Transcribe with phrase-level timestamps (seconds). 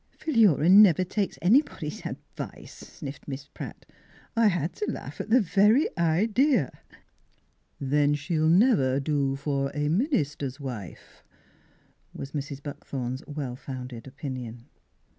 [0.17, 3.85] Philura never takes anybody's ad vice," sniffed Miss Pratt."
[4.35, 6.71] I had t' laugh at the very idea!
[7.79, 11.23] ""Then she'll never do for a minister's wife,"
[12.15, 12.63] was Mrs.
[12.63, 14.65] Buckthorn's well founded opinion.